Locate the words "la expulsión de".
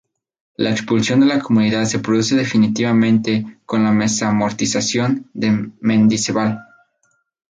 0.57-1.27